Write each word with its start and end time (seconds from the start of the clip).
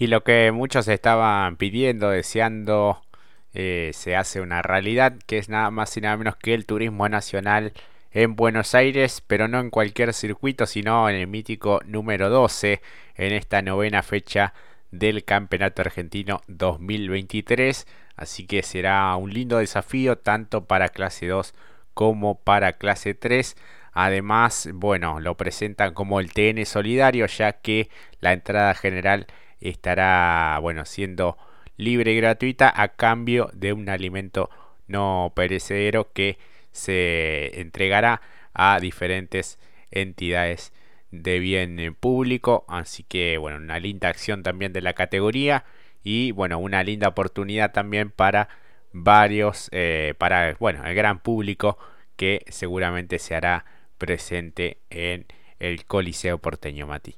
Y 0.00 0.06
lo 0.06 0.22
que 0.22 0.52
muchos 0.52 0.86
estaban 0.86 1.56
pidiendo, 1.56 2.10
deseando, 2.10 3.02
eh, 3.52 3.90
se 3.94 4.14
hace 4.14 4.40
una 4.40 4.62
realidad, 4.62 5.16
que 5.26 5.38
es 5.38 5.48
nada 5.48 5.72
más 5.72 5.96
y 5.96 6.00
nada 6.00 6.16
menos 6.16 6.36
que 6.36 6.54
el 6.54 6.66
turismo 6.66 7.08
nacional 7.08 7.72
en 8.12 8.36
Buenos 8.36 8.76
Aires, 8.76 9.24
pero 9.26 9.48
no 9.48 9.58
en 9.58 9.70
cualquier 9.70 10.14
circuito, 10.14 10.66
sino 10.66 11.08
en 11.08 11.16
el 11.16 11.26
mítico 11.26 11.80
número 11.84 12.30
12, 12.30 12.80
en 13.16 13.32
esta 13.32 13.60
novena 13.60 14.04
fecha 14.04 14.54
del 14.92 15.24
Campeonato 15.24 15.82
Argentino 15.82 16.42
2023. 16.46 17.88
Así 18.14 18.46
que 18.46 18.62
será 18.62 19.16
un 19.16 19.32
lindo 19.34 19.58
desafío 19.58 20.16
tanto 20.16 20.66
para 20.66 20.90
clase 20.90 21.26
2 21.26 21.54
como 21.94 22.38
para 22.38 22.74
clase 22.74 23.14
3. 23.14 23.56
Además, 23.92 24.68
bueno, 24.74 25.18
lo 25.18 25.36
presentan 25.36 25.92
como 25.92 26.20
el 26.20 26.32
TN 26.32 26.64
solidario, 26.66 27.26
ya 27.26 27.52
que 27.54 27.90
la 28.20 28.32
entrada 28.32 28.74
general 28.74 29.26
estará, 29.60 30.58
bueno, 30.60 30.84
siendo 30.84 31.36
libre 31.76 32.12
y 32.12 32.16
gratuita 32.16 32.72
a 32.74 32.88
cambio 32.88 33.50
de 33.54 33.72
un 33.72 33.88
alimento 33.88 34.50
no 34.86 35.32
perecedero 35.34 36.12
que 36.12 36.38
se 36.72 37.60
entregará 37.60 38.20
a 38.54 38.78
diferentes 38.80 39.58
entidades 39.90 40.72
de 41.10 41.38
bien 41.38 41.94
público. 41.98 42.64
Así 42.68 43.02
que, 43.02 43.38
bueno, 43.38 43.58
una 43.58 43.78
linda 43.78 44.08
acción 44.08 44.42
también 44.42 44.72
de 44.72 44.82
la 44.82 44.94
categoría 44.94 45.64
y, 46.02 46.32
bueno, 46.32 46.58
una 46.58 46.82
linda 46.82 47.08
oportunidad 47.08 47.72
también 47.72 48.10
para 48.10 48.48
varios, 48.92 49.68
eh, 49.72 50.14
para, 50.18 50.54
bueno, 50.58 50.84
el 50.86 50.94
gran 50.94 51.20
público 51.20 51.78
que 52.16 52.44
seguramente 52.48 53.18
se 53.18 53.34
hará 53.34 53.64
presente 53.98 54.78
en 54.90 55.26
el 55.58 55.84
Coliseo 55.84 56.38
porteño 56.38 56.86
Mati. 56.86 57.16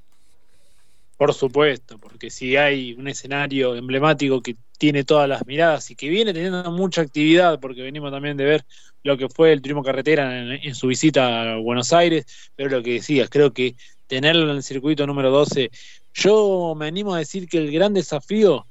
Por 1.20 1.34
supuesto, 1.34 1.98
porque 1.98 2.30
si 2.30 2.56
hay 2.56 2.94
un 2.94 3.06
escenario 3.06 3.76
emblemático 3.76 4.40
que 4.40 4.56
tiene 4.78 5.04
todas 5.04 5.28
las 5.28 5.46
miradas 5.46 5.90
y 5.90 5.94
que 5.94 6.08
viene 6.08 6.32
teniendo 6.32 6.72
mucha 6.72 7.02
actividad, 7.02 7.60
porque 7.60 7.82
venimos 7.82 8.10
también 8.10 8.38
de 8.38 8.44
ver 8.44 8.64
lo 9.02 9.18
que 9.18 9.28
fue 9.28 9.52
el 9.52 9.60
turismo 9.60 9.82
carretera 9.82 10.54
en, 10.54 10.74
su 10.74 10.86
visita 10.86 11.42
a 11.42 11.56
Buenos 11.58 11.92
Aires, 11.92 12.24
pero 12.56 12.70
lo 12.70 12.82
que 12.82 12.94
decías, 12.94 13.28
creo 13.28 13.52
que 13.52 13.76
tenerlo 14.06 14.48
en 14.48 14.56
el 14.56 14.62
circuito 14.62 15.06
número 15.06 15.30
12, 15.30 15.70
yo 16.14 16.74
me 16.74 16.86
animo 16.86 17.14
a 17.14 17.18
decir 17.18 17.50
que 17.50 17.58
el 17.58 17.70
gran 17.70 17.92
desafío, 17.92 18.66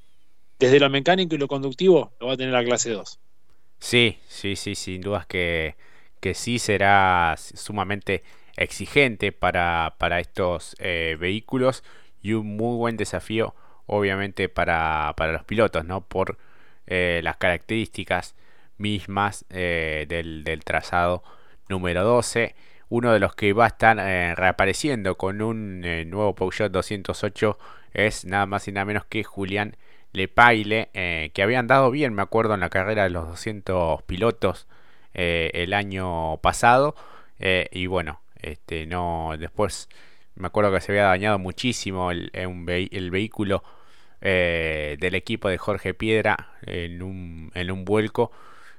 desde 0.57 0.79
lo 0.79 0.89
mecánico 0.89 1.35
y 1.35 1.37
lo 1.37 1.47
conductivo, 1.47 2.13
lo 2.19 2.25
va 2.25 2.33
a 2.33 2.37
tener 2.37 2.51
la 2.51 2.63
clase 2.63 2.89
2. 2.89 3.19
Sí, 3.77 4.17
sí, 4.27 4.55
sí, 4.55 4.73
sin 4.73 5.01
dudas 5.01 5.27
que, 5.27 5.75
que 6.19 6.33
sí 6.33 6.57
será 6.57 7.35
sumamente 7.37 8.23
exigente 8.57 9.31
para, 9.31 9.97
para 9.99 10.19
estos 10.19 10.75
eh, 10.79 11.15
vehículos 11.19 11.83
y 12.21 12.33
un 12.33 12.57
muy 12.57 12.77
buen 12.77 12.97
desafío 12.97 13.55
obviamente 13.89 14.49
para, 14.49 15.13
para 15.17 15.33
los 15.33 15.43
pilotos, 15.43 15.83
¿no? 15.83 16.01
Por 16.01 16.37
eh, 16.85 17.21
las 17.23 17.37
características 17.37 18.35
mismas 18.77 19.45
eh, 19.49 20.05
del, 20.07 20.43
del, 20.43 20.63
trazado 20.63 21.23
número 21.69 22.03
12. 22.03 22.55
Uno 22.89 23.11
de 23.11 23.19
los 23.19 23.35
que 23.35 23.51
va 23.53 23.65
a 23.65 23.69
estar 23.69 23.97
eh, 23.99 24.35
reapareciendo 24.35 25.17
con 25.17 25.41
un 25.41 25.81
nuevo 25.81 26.35
Peugeot 26.35 26.71
208 26.71 27.57
es 27.93 28.25
nada 28.25 28.45
más 28.45 28.67
y 28.67 28.71
nada 28.71 28.85
menos 28.85 29.05
que 29.05 29.23
Julián 29.23 29.75
Lepaile, 30.13 30.89
que 31.33 31.43
había 31.43 31.59
andado 31.59 31.91
bien, 31.91 32.13
me 32.13 32.23
acuerdo, 32.23 32.55
en 32.55 32.61
la 32.61 32.69
carrera 32.69 33.03
de 33.03 33.11
los 33.11 33.27
200 33.27 34.01
pilotos 34.03 34.67
el 35.13 35.73
año 35.73 36.37
pasado. 36.37 36.95
y 37.39 37.85
bueno, 37.85 38.19
este 38.41 38.87
no 38.87 39.33
después 39.37 39.87
me 40.39 40.47
acuerdo 40.47 40.73
que 40.73 40.81
se 40.81 40.93
había 40.93 41.03
dañado 41.03 41.37
muchísimo 41.37 42.11
el, 42.11 42.31
el 42.33 43.11
vehículo 43.11 43.63
eh, 44.21 44.97
del 44.99 45.15
equipo 45.15 45.49
de 45.49 45.57
Jorge 45.57 45.93
Piedra 45.93 46.53
en 46.63 47.01
un, 47.01 47.51
en 47.55 47.71
un 47.71 47.85
vuelco. 47.85 48.31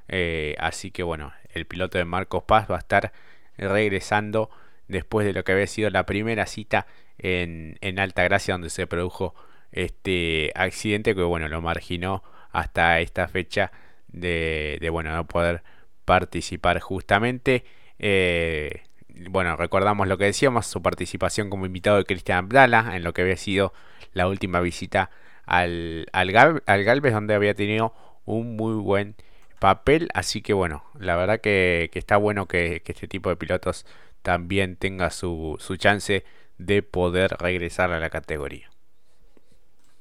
Eh, 0.08 0.56
así 0.58 0.90
que 0.90 1.02
bueno, 1.02 1.32
el 1.52 1.66
piloto 1.66 1.98
de 1.98 2.04
Marcos 2.04 2.44
Paz 2.44 2.66
va 2.70 2.76
a 2.76 2.80
estar 2.80 3.12
regresando 3.56 4.50
después 4.88 5.26
de 5.26 5.32
lo 5.34 5.44
que 5.44 5.52
había 5.52 5.66
sido 5.66 5.90
la 5.90 6.06
primera 6.06 6.46
cita 6.46 6.86
en, 7.18 7.78
en 7.82 7.98
Alta 7.98 8.24
Gracia 8.24 8.54
donde 8.54 8.70
se 8.70 8.86
produjo 8.86 9.34
este 9.72 10.52
accidente 10.54 11.14
que 11.14 11.22
bueno 11.22 11.48
lo 11.48 11.60
marginó 11.60 12.24
hasta 12.50 12.98
esta 13.00 13.28
fecha 13.28 13.70
de, 14.08 14.78
de 14.80 14.90
bueno 14.90 15.14
no 15.14 15.26
poder 15.26 15.62
participar 16.04 16.80
justamente 16.80 17.64
eh, 17.98 18.82
bueno, 19.28 19.56
recordamos 19.56 20.08
lo 20.08 20.16
que 20.18 20.24
decíamos, 20.24 20.66
su 20.66 20.82
participación 20.82 21.50
como 21.50 21.66
invitado 21.66 21.96
de 21.96 22.04
Cristian 22.04 22.38
Abdala 22.38 22.96
en 22.96 23.02
lo 23.02 23.12
que 23.12 23.22
había 23.22 23.36
sido 23.36 23.72
la 24.12 24.28
última 24.28 24.60
visita 24.60 25.10
al, 25.44 26.06
al, 26.12 26.32
Galvez, 26.32 27.12
donde 27.12 27.34
había 27.34 27.54
tenido 27.54 27.94
un 28.24 28.56
muy 28.56 28.74
buen 28.74 29.16
papel. 29.58 30.08
Así 30.14 30.42
que 30.42 30.52
bueno, 30.52 30.84
la 30.98 31.16
verdad 31.16 31.40
que, 31.40 31.90
está 31.92 32.16
bueno 32.16 32.46
que, 32.46 32.82
este 32.84 33.08
tipo 33.08 33.30
de 33.30 33.36
pilotos 33.36 33.84
también 34.22 34.76
tenga 34.76 35.10
su, 35.10 35.56
su 35.60 35.76
chance 35.76 36.24
de 36.58 36.82
poder 36.82 37.36
regresar 37.38 37.92
a 37.92 38.00
la 38.00 38.10
categoría. 38.10 38.70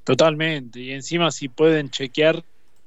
Totalmente, 0.04 0.80
y 0.80 0.92
encima 0.92 1.32
si 1.32 1.50
pueden 1.50 1.90
chequear 1.90 2.44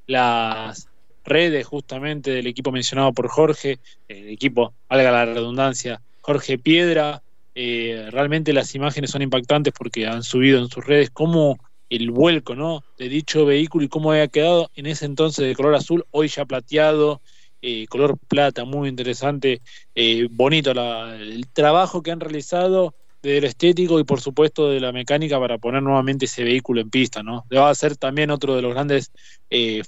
las 0.07 0.89
redes 1.25 1.67
justamente 1.67 2.33
del 2.33 2.47
equipo 2.47 2.73
mencionado 2.73 3.13
por 3.13 3.29
Jorge, 3.29 3.79
el 4.09 4.29
equipo, 4.29 4.75
valga 4.89 5.11
la 5.13 5.25
redundancia, 5.27 6.01
Jorge 6.23 6.59
Piedra. 6.59 7.23
Eh, 7.55 8.09
realmente 8.11 8.55
las 8.55 8.75
imágenes 8.75 9.11
son 9.11 9.21
impactantes 9.21 9.75
porque 9.77 10.07
han 10.07 10.23
subido 10.23 10.59
en 10.59 10.69
sus 10.69 10.87
redes 10.87 11.11
cómo 11.11 11.59
el 11.91 12.11
vuelco 12.11 12.55
¿no? 12.55 12.83
de 12.97 13.11
dicho 13.11 13.45
vehículo 13.45 13.85
y 13.85 13.89
cómo 13.89 14.13
había 14.13 14.29
quedado 14.29 14.71
en 14.75 14.87
ese 14.87 15.05
entonces 15.05 15.47
de 15.47 15.55
color 15.55 15.75
azul, 15.75 16.07
hoy 16.11 16.29
ya 16.29 16.47
plateado, 16.47 17.21
eh, 17.61 17.87
color 17.89 18.17
plata, 18.27 18.65
muy 18.65 18.89
interesante, 18.89 19.61
eh, 19.95 20.27
bonito 20.31 20.71
el 20.71 21.47
trabajo 21.53 22.03
que 22.03 22.11
han 22.11 22.21
realizado 22.21 22.95
de 23.23 23.43
lo 23.43 23.47
estético 23.47 24.01
y 24.01 24.05
por 24.05 24.21
supuesto 24.21 24.71
de 24.71 24.81
la 24.81 24.91
mecánica 24.91 25.39
para 25.39 25.59
poner 25.59 25.83
nuevamente 25.83 26.25
ese 26.25 26.43
vehículo 26.43 26.81
en 26.81 26.91
pista, 26.91 27.23
¿no? 27.23 27.45
Va 27.55 27.69
a 27.69 27.75
ser 27.75 27.97
también 27.97 28.31
otro 28.31 28.57
de 28.57 28.63
los 28.63 28.73
grandes 28.73 29.13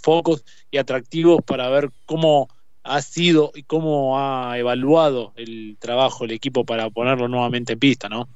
focos 0.01 0.45
y 0.71 0.77
atractivos 0.77 1.41
para 1.45 1.69
ver 1.69 1.91
cómo 2.05 2.49
ha 2.85 3.01
sido 3.01 3.51
y 3.55 3.63
cómo 3.63 4.19
ha 4.19 4.59
evaluado 4.59 5.33
el 5.37 5.77
trabajo 5.81 6.25
el 6.25 6.33
equipo 6.33 6.65
para 6.65 6.91
ponerlo 6.91 7.29
nuevamente 7.29 7.73
en 7.73 7.79
pista, 7.79 8.09
¿no? 8.09 8.29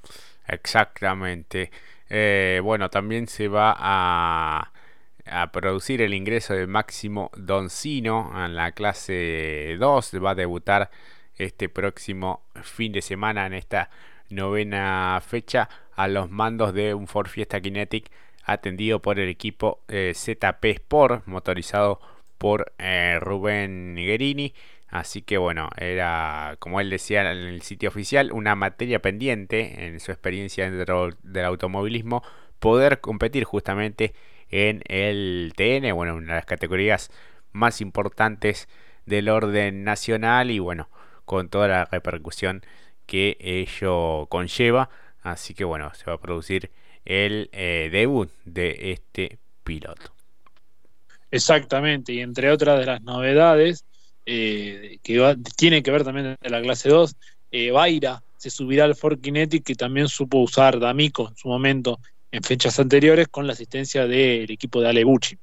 Exactamente. 0.47 1.71
Eh, 2.09 2.61
bueno, 2.65 2.89
también 2.89 3.29
se 3.29 3.49
va 3.49 3.77
a, 3.79 4.73
producir 5.53 6.01
el 6.01 6.15
ingreso 6.15 6.55
de 6.55 6.67
Máximo 6.67 7.31
Doncino 7.37 8.33
en 8.35 8.57
la 8.57 8.73
clase 8.73 9.77
2. 9.79 10.13
Va 10.25 10.31
a 10.31 10.35
debutar 10.35 10.91
este 11.37 11.69
próximo 11.69 12.43
fin 12.63 12.93
de 12.93 13.03
semana 13.03 13.47
en 13.47 13.53
esta 13.53 13.91
novena 14.31 15.21
fecha 15.25 15.69
a 15.95 16.09
los 16.09 16.31
mandos 16.31 16.73
de 16.73 16.95
un 16.95 17.07
Ford 17.07 17.29
Fiesta 17.29 17.61
Kinetic 17.61 18.11
atendido 18.45 19.01
por 19.01 19.19
el 19.19 19.29
equipo 19.29 19.81
eh, 19.89 20.13
ZP 20.15 20.65
Sport 20.65 21.27
motorizado 21.27 22.01
por 22.39 22.73
eh, 22.79 23.19
Rubén 23.21 23.95
Nigherini. 23.95 24.55
Así 24.89 25.21
que 25.21 25.37
bueno, 25.37 25.69
era, 25.77 26.57
como 26.61 26.81
él 26.81 26.89
decía 26.89 27.31
en 27.31 27.39
el 27.39 27.63
sitio 27.63 27.91
oficial, 27.91 28.33
una 28.33 28.55
materia 28.55 29.03
pendiente 29.03 29.87
en 29.87 30.01
su 30.01 30.13
experiencia 30.13 30.71
dentro 30.71 31.11
del 31.23 31.45
automovilismo, 31.45 32.23
poder 32.59 33.01
competir 33.01 33.45
justamente 33.45 34.15
en 34.51 34.83
el 34.89 35.53
TN, 35.57 35.95
bueno, 35.95 36.15
una 36.15 36.33
de 36.33 36.39
las 36.39 36.47
categorías 36.47 37.11
más 37.53 37.81
importantes 37.81 38.69
del 39.05 39.29
orden 39.29 39.85
nacional 39.85 40.51
y 40.51 40.59
bueno, 40.59 40.89
con 41.25 41.49
toda 41.49 41.69
la 41.69 41.85
repercusión 41.85 42.63
que 43.07 43.37
ello 43.41 44.27
conlleva. 44.27 44.91
Así 45.23 45.55
que 45.55 45.65
bueno, 45.65 45.93
se 45.95 46.07
va 46.07 46.15
a 46.15 46.21
producir 46.21 46.71
el 47.05 47.51
eh, 47.53 47.89
debut 47.93 48.31
de 48.45 48.93
este 48.93 49.39
piloto. 49.65 50.18
Exactamente, 51.31 52.13
y 52.13 52.21
entre 52.21 52.51
otras 52.51 52.79
de 52.79 52.87
las 52.87 53.03
novedades 53.03 53.85
eh, 54.25 54.99
que 55.03 55.37
tiene 55.57 55.83
que 55.83 55.91
ver 55.91 56.05
también 56.05 56.37
de 56.41 56.51
la 56.51 56.63
clase 56.63 56.89
2, 56.89 57.17
eh, 57.51 57.71
Baira 57.71 58.23
se 58.37 58.51
subirá 58.51 58.85
al 58.85 58.95
Ford 58.95 59.21
Kinetic 59.21 59.65
que 59.65 59.75
también 59.75 60.09
supo 60.09 60.39
usar 60.39 60.79
D'Amico 60.79 61.29
en 61.29 61.37
su 61.37 61.49
momento 61.49 62.01
en 62.31 62.43
fechas 62.43 62.79
anteriores 62.79 63.29
con 63.29 63.47
la 63.47 63.53
asistencia 63.53 64.07
del 64.07 64.51
equipo 64.51 64.81
de 64.81 64.89
Alebucci. 64.89 65.39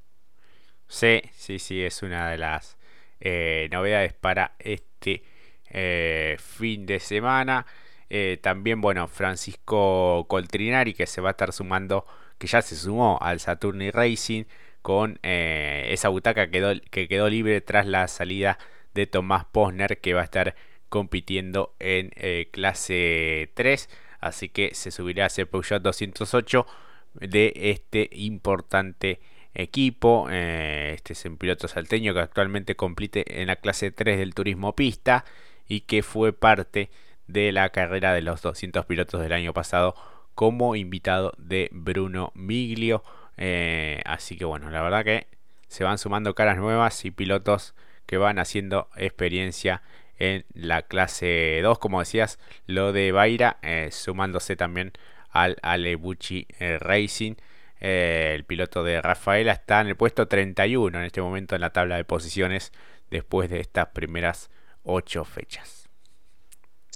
Sí, 0.87 1.21
sí, 1.35 1.59
sí, 1.59 1.81
es 1.81 2.01
una 2.03 2.29
de 2.29 2.37
las 2.37 2.77
eh, 3.19 3.67
novedades 3.71 4.13
para 4.13 4.55
este 4.59 5.23
fin 6.37 6.85
de 6.85 6.99
semana. 7.01 7.65
también, 8.41 8.79
bueno, 8.79 9.09
Francisco 9.09 10.25
Coltrinari 10.29 10.93
que 10.93 11.05
se 11.05 11.19
va 11.19 11.29
a 11.29 11.31
estar 11.31 11.51
sumando, 11.51 12.05
que 12.37 12.47
ya 12.47 12.61
se 12.61 12.77
sumó 12.77 13.17
al 13.19 13.41
Saturni 13.41 13.91
Racing 13.91 14.45
con 14.85 15.17
eh, 15.23 15.87
esa 15.89 16.09
butaca 16.09 16.51
que 16.51 17.07
quedó 17.07 17.27
libre 17.27 17.59
tras 17.61 17.87
la 17.87 18.07
salida 18.07 18.59
de 18.93 19.07
Tomás 19.07 19.45
Posner 19.45 19.99
que 19.99 20.13
va 20.13 20.21
a 20.21 20.25
estar 20.25 20.53
compitiendo 20.89 21.73
en 21.79 22.11
eh, 22.15 22.49
clase 22.51 23.49
3 23.55 23.89
así 24.19 24.49
que 24.49 24.75
se 24.75 24.91
subirá 24.91 25.23
a 25.23 25.27
ese 25.27 25.47
Peugeot 25.47 25.81
208 25.81 26.67
de 27.15 27.51
este 27.55 28.11
importante 28.11 29.21
equipo. 29.55 30.27
Eh, 30.29 30.91
este 30.93 31.13
es 31.13 31.25
un 31.25 31.37
piloto 31.37 31.67
salteño 31.67 32.13
que 32.13 32.19
actualmente 32.19 32.75
compite 32.75 33.41
en 33.41 33.47
la 33.47 33.55
clase 33.55 33.89
3 33.89 34.19
del 34.19 34.35
turismo 34.35 34.75
pista 34.75 35.25
y 35.67 35.81
que 35.81 36.03
fue 36.03 36.31
parte 36.31 36.91
de 37.25 37.51
la 37.51 37.69
carrera 37.69 38.13
de 38.13 38.21
los 38.21 38.43
200 38.43 38.85
pilotos 38.85 39.19
del 39.19 39.33
año 39.33 39.51
pasado 39.51 39.95
como 40.35 40.75
invitado 40.75 41.33
de 41.39 41.69
Bruno 41.71 42.31
Miglio. 42.35 43.03
Eh, 43.37 44.01
así 44.05 44.37
que 44.37 44.45
bueno, 44.45 44.69
la 44.69 44.81
verdad 44.81 45.03
que 45.03 45.27
se 45.67 45.83
van 45.83 45.97
sumando 45.97 46.35
caras 46.35 46.57
nuevas 46.57 47.03
y 47.05 47.11
pilotos 47.11 47.75
que 48.05 48.17
van 48.17 48.39
haciendo 48.39 48.89
experiencia 48.95 49.81
en 50.17 50.45
la 50.53 50.83
clase 50.83 51.59
2, 51.61 51.79
como 51.79 51.99
decías, 51.99 52.39
lo 52.67 52.93
de 52.93 53.11
Baira, 53.11 53.57
eh, 53.61 53.89
sumándose 53.91 54.55
también 54.55 54.93
al 55.29 55.57
Alebuchi 55.61 56.47
eh, 56.59 56.77
Racing. 56.79 57.35
el 57.79 58.45
piloto 58.45 58.83
de 58.83 59.01
Rafaela 59.01 59.51
está 59.51 59.81
en 59.81 59.87
el 59.87 59.97
puesto 59.97 60.27
31 60.27 60.97
en 60.97 61.03
este 61.05 61.21
momento 61.21 61.55
en 61.55 61.61
la 61.61 61.71
tabla 61.71 61.97
de 61.97 62.05
posiciones 62.05 62.71
después 63.11 63.49
de 63.49 63.59
estas 63.59 63.87
primeras 63.87 64.49
8 64.83 65.25
fechas. 65.25 65.84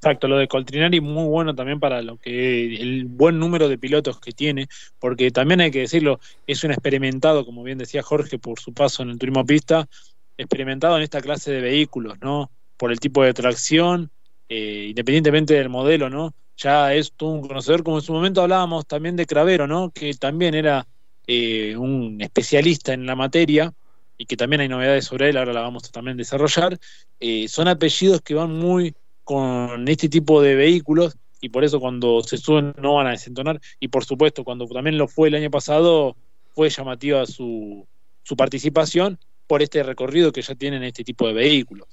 Exacto, 0.01 0.30
lo 0.30 0.38
de 0.38 0.48
Coltrinari 0.48 1.01
muy 1.01 1.28
bueno 1.28 1.54
también 1.54 1.78
para 1.81 2.01
lo 2.01 2.16
que 2.16 2.81
el 2.81 3.04
buen 3.04 3.38
número 3.38 3.68
de 3.68 3.78
pilotos 3.78 4.18
que 4.22 4.31
tiene, 4.31 4.69
porque 4.98 5.30
también 5.30 5.60
hay 5.60 5.72
que 5.72 5.80
decirlo, 5.80 6.22
es 6.48 6.63
un 6.63 6.72
experimentado, 6.72 7.46
como 7.46 7.63
bien 7.63 7.78
decía 7.78 8.01
Jorge, 8.01 8.40
por 8.40 8.62
su 8.62 8.74
paso 8.74 9.04
en 9.04 9.10
el 9.10 9.19
turismo 9.19 9.46
pista, 9.46 9.90
experimentado 10.38 10.96
en 10.96 11.04
esta 11.04 11.19
clase 11.19 11.51
de 11.51 11.60
vehículos, 11.60 12.18
¿no? 12.22 12.50
Por 12.78 12.94
el 12.94 13.00
tipo 13.01 13.24
de 13.25 13.34
tracción, 13.34 14.10
eh, 14.48 14.86
independientemente 14.92 15.54
del 15.54 15.68
modelo, 15.68 16.10
¿no? 16.10 16.34
Ya 16.56 16.94
es 16.94 17.12
todo 17.12 17.31
un 17.31 17.42
conocedor, 17.45 17.84
como 17.84 17.98
en 17.98 18.04
su 18.04 18.13
momento 18.13 18.42
hablábamos 18.42 18.86
también 18.88 19.18
de 19.18 19.25
Cravero, 19.25 19.68
¿no? 19.68 19.92
Que 19.92 20.13
también 20.13 20.56
era 20.56 20.88
eh, 21.28 21.75
un 21.75 22.22
especialista 22.22 22.94
en 22.94 23.06
la 23.06 23.18
materia 23.18 23.74
y 24.18 24.25
que 24.25 24.38
también 24.38 24.62
hay 24.62 24.69
novedades 24.69 25.06
sobre 25.06 25.30
él, 25.30 25.38
ahora 25.38 25.52
la 25.52 25.62
vamos 25.62 25.84
a 25.86 25.92
también 25.92 26.16
desarrollar. 26.16 26.78
Eh, 27.19 27.50
son 27.50 27.68
apellidos 27.68 28.22
que 28.22 28.34
van 28.34 28.54
muy 28.54 28.94
con 29.30 29.88
este 29.88 30.10
tipo 30.10 30.42
de 30.42 30.56
vehículos 30.56 31.16
y 31.40 31.50
por 31.50 31.64
eso 31.64 31.80
cuando 31.80 32.24
se 32.24 32.36
suben 32.36 32.74
no 32.81 32.96
van 32.96 33.06
a 33.06 33.12
desentonar 33.12 33.62
y 33.80 33.90
por 33.90 34.04
supuesto 34.04 34.44
cuando 34.44 34.66
también 34.66 34.98
lo 34.98 35.08
fue 35.08 35.28
el 35.28 35.36
año 35.36 35.52
pasado 35.52 36.16
fue 36.56 36.72
llamativa 36.72 37.28
su, 37.28 37.86
su 38.24 38.36
participación 38.36 39.20
por 39.46 39.62
este 39.62 39.84
recorrido 39.84 40.31
que 40.31 40.42
ya 40.42 40.56
tienen 40.56 40.81
este 40.81 41.04
tipo 41.04 41.28
de 41.28 41.34
vehículos. 41.34 41.88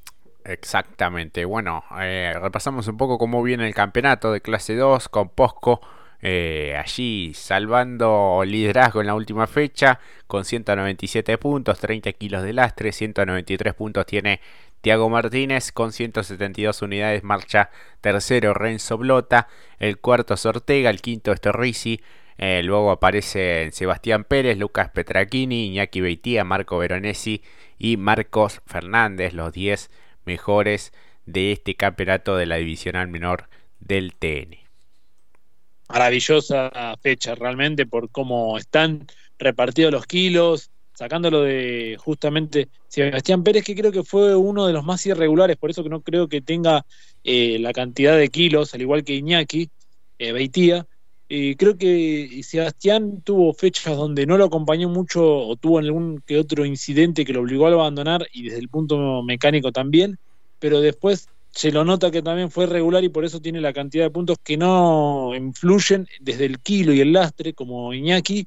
Exactamente, 0.46 1.44
bueno, 1.44 1.84
eh, 2.00 2.32
repasamos 2.40 2.88
un 2.88 2.96
poco 2.96 3.18
cómo 3.18 3.42
viene 3.42 3.66
el 3.66 3.74
campeonato 3.74 4.32
de 4.32 4.40
clase 4.40 4.74
2 4.74 5.10
con 5.10 5.28
Posco 5.28 5.82
eh, 6.22 6.74
allí 6.82 7.34
salvando 7.34 8.42
liderazgo 8.44 9.02
en 9.02 9.06
la 9.08 9.14
última 9.14 9.46
fecha 9.46 10.00
con 10.26 10.44
197 10.44 11.36
puntos, 11.36 11.78
30 11.78 12.12
kilos 12.14 12.42
de 12.42 12.54
lastre, 12.54 12.92
193 12.92 13.74
puntos 13.74 14.06
tiene 14.06 14.40
Tiago 14.86 15.10
Martínez 15.10 15.72
con 15.72 15.90
172 15.90 16.80
unidades 16.80 17.24
marcha 17.24 17.70
tercero 18.00 18.54
Renzo 18.54 18.96
Blota, 18.96 19.48
el 19.80 19.98
cuarto 19.98 20.34
es 20.34 20.46
Ortega, 20.46 20.90
el 20.90 21.00
quinto 21.00 21.32
es 21.32 21.40
Torrisi, 21.40 22.00
eh, 22.38 22.62
luego 22.62 22.92
aparecen 22.92 23.72
Sebastián 23.72 24.22
Pérez, 24.22 24.56
Lucas 24.58 24.90
Petrachini, 24.90 25.66
Iñaki 25.66 26.00
Beitía, 26.00 26.44
Marco 26.44 26.78
Veronesi 26.78 27.42
y 27.76 27.96
Marcos 27.96 28.62
Fernández, 28.64 29.32
los 29.32 29.52
10 29.52 29.90
mejores 30.24 30.92
de 31.24 31.50
este 31.50 31.74
campeonato 31.74 32.36
de 32.36 32.46
la 32.46 32.54
divisional 32.54 33.08
menor 33.08 33.48
del 33.80 34.14
TN. 34.14 34.56
Maravillosa 35.88 36.70
fecha 37.02 37.34
realmente 37.34 37.86
por 37.86 38.08
cómo 38.12 38.56
están 38.56 39.08
repartidos 39.36 39.90
los 39.90 40.06
kilos, 40.06 40.70
sacándolo 40.96 41.42
de 41.42 41.96
justamente 42.00 42.68
Sebastián 42.88 43.42
Pérez, 43.42 43.64
que 43.64 43.76
creo 43.76 43.92
que 43.92 44.02
fue 44.02 44.34
uno 44.34 44.66
de 44.66 44.72
los 44.72 44.82
más 44.82 45.04
irregulares, 45.04 45.58
por 45.58 45.70
eso 45.70 45.82
que 45.82 45.90
no 45.90 46.00
creo 46.00 46.26
que 46.26 46.40
tenga 46.40 46.86
eh, 47.22 47.58
la 47.60 47.72
cantidad 47.74 48.16
de 48.16 48.28
kilos, 48.28 48.72
al 48.72 48.80
igual 48.80 49.04
que 49.04 49.14
Iñaki, 49.14 49.68
eh, 50.18 50.32
Beitía. 50.32 50.86
creo 51.28 51.76
que 51.76 52.40
Sebastián 52.42 53.20
tuvo 53.22 53.52
fechas 53.52 53.94
donde 53.94 54.24
no 54.24 54.38
lo 54.38 54.46
acompañó 54.46 54.88
mucho 54.88 55.22
o 55.22 55.56
tuvo 55.56 55.78
algún 55.78 56.22
que 56.26 56.38
otro 56.38 56.64
incidente 56.64 57.26
que 57.26 57.34
lo 57.34 57.40
obligó 57.40 57.66
a 57.66 57.72
abandonar 57.72 58.26
y 58.32 58.44
desde 58.44 58.60
el 58.60 58.70
punto 58.70 59.22
mecánico 59.22 59.72
también, 59.72 60.18
pero 60.58 60.80
después 60.80 61.28
se 61.50 61.72
lo 61.72 61.84
nota 61.84 62.10
que 62.10 62.22
también 62.22 62.50
fue 62.50 62.66
regular 62.66 63.02
y 63.04 63.08
por 63.08 63.24
eso 63.24 63.40
tiene 63.40 63.60
la 63.60 63.72
cantidad 63.72 64.04
de 64.04 64.10
puntos 64.10 64.36
que 64.42 64.56
no 64.56 65.34
influyen 65.34 66.06
desde 66.20 66.44
el 66.44 66.60
kilo 66.60 66.92
y 66.92 67.00
el 67.00 67.12
lastre 67.14 67.54
como 67.54 67.94
Iñaki, 67.94 68.46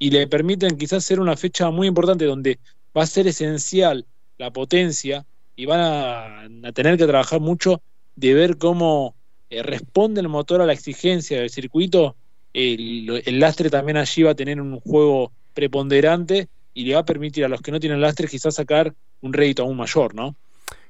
y 0.00 0.10
le 0.10 0.26
permiten 0.26 0.78
quizás 0.78 1.04
ser 1.04 1.20
una 1.20 1.36
fecha 1.36 1.70
muy 1.70 1.86
importante 1.86 2.24
donde 2.24 2.58
va 2.96 3.02
a 3.02 3.06
ser 3.06 3.28
esencial 3.28 4.06
la 4.38 4.50
potencia 4.50 5.26
y 5.54 5.66
van 5.66 5.80
a, 5.80 6.72
tener 6.72 6.96
que 6.96 7.06
trabajar 7.06 7.38
mucho 7.38 7.82
de 8.16 8.32
ver 8.32 8.56
cómo 8.56 9.14
eh, 9.50 9.62
responde 9.62 10.22
el 10.22 10.28
motor 10.28 10.62
a 10.62 10.66
la 10.66 10.72
exigencia 10.72 11.38
del 11.38 11.50
circuito. 11.50 12.16
El, 12.54 13.22
lastre 13.38 13.68
también 13.68 13.98
allí 13.98 14.22
va 14.22 14.30
a 14.30 14.34
tener 14.34 14.58
un 14.58 14.80
juego 14.80 15.32
preponderante 15.52 16.48
y 16.72 16.84
le 16.86 16.94
va 16.94 17.00
a 17.00 17.04
permitir 17.04 17.44
a 17.44 17.48
los 17.48 17.60
que 17.60 17.70
no 17.70 17.78
tienen 17.78 18.00
lastre 18.00 18.26
quizás 18.26 18.54
sacar 18.54 18.94
un 19.20 19.34
rédito 19.34 19.62
aún 19.62 19.76
mayor, 19.76 20.14
¿no? 20.14 20.34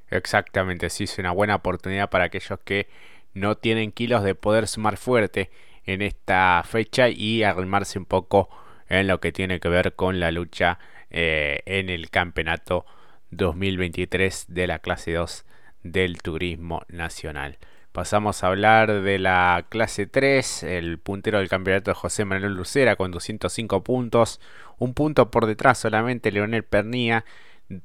Exactamente, 0.09 0.89
sí, 0.89 1.05
es 1.05 1.19
una 1.19 1.33
buena 1.33 1.57
oportunidad 1.57 2.11
para 2.11 2.25
aquellos 2.25 2.61
que 2.65 2.87
no 3.35 3.57
tienen 3.57 3.91
kilos 3.91 4.23
de 4.23 4.37
poder 4.37 4.69
sumar 4.69 4.97
fuerte 4.97 5.51
en 5.85 6.01
esta 6.01 6.63
fecha 6.65 7.09
y 7.09 7.43
arrimarse 7.43 7.99
un 7.99 8.05
poco 8.05 8.49
en 8.91 9.07
lo 9.07 9.21
que 9.21 9.33
tiene 9.33 9.61
que 9.61 9.71
ver 9.71 9.95
con 9.95 10.21
la 10.21 10.31
lucha 10.31 10.79
eh, 11.11 11.63
en 11.65 11.89
el 11.89 12.11
campeonato 12.11 12.85
2023 13.31 14.47
de 14.49 14.67
la 14.67 14.81
clase 14.81 15.13
2 15.13 15.47
del 15.83 16.21
turismo 16.21 16.83
nacional. 16.89 17.59
Pasamos 17.93 18.45
a 18.45 18.49
hablar 18.49 19.03
de 19.03 19.19
la 19.19 19.67
clase 19.69 20.07
3, 20.07 20.63
el 20.65 20.99
puntero 20.99 21.39
del 21.39 21.49
campeonato 21.49 21.95
José 21.95 22.25
Manuel 22.25 22.55
Lucera 22.55 22.97
con 22.97 23.11
205 23.11 23.83
puntos, 23.83 24.41
un 24.79 24.95
punto 24.95 25.31
por 25.31 25.47
detrás 25.47 25.79
solamente 25.79 26.31
Leonel 26.31 26.63
Pernía, 26.65 27.25